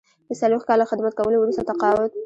د 0.29 0.31
څلویښت 0.41 0.65
کاله 0.69 0.89
خدمت 0.91 1.13
کولو 1.19 1.37
وروسته 1.39 1.63
تقاعد. 1.69 2.11